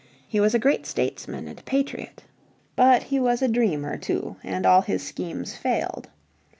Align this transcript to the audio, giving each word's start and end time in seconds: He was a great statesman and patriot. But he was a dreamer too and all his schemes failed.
He 0.27 0.39
was 0.39 0.55
a 0.55 0.57
great 0.57 0.87
statesman 0.87 1.47
and 1.47 1.63
patriot. 1.63 2.23
But 2.75 3.03
he 3.03 3.19
was 3.19 3.43
a 3.43 3.47
dreamer 3.47 3.97
too 3.97 4.35
and 4.43 4.65
all 4.65 4.81
his 4.81 5.03
schemes 5.07 5.55
failed. 5.55 6.09